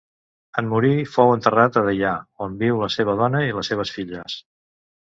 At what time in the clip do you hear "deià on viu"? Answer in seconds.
1.89-2.83